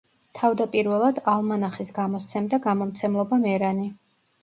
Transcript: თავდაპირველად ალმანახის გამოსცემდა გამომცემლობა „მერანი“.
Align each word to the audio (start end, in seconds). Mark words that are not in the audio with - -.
თავდაპირველად 0.37 1.19
ალმანახის 1.35 1.95
გამოსცემდა 2.01 2.63
გამომცემლობა 2.67 3.43
„მერანი“. 3.49 3.91